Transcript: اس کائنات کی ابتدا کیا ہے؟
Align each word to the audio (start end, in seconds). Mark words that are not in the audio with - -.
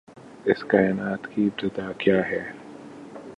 اس 0.45 0.63
کائنات 0.63 1.27
کی 1.27 1.45
ابتدا 1.45 1.91
کیا 1.91 2.27
ہے؟ 2.29 2.41